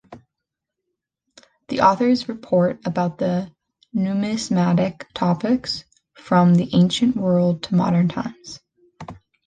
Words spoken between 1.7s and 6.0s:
authors report about the numismatic topics